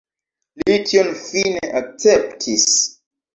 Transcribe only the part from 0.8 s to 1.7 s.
tion fine